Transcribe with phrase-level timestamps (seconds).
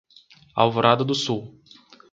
[0.55, 1.59] Alvorada do Sul